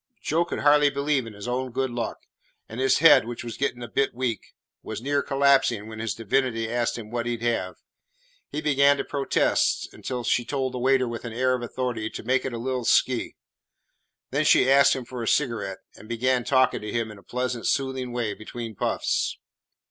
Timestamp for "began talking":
16.09-16.81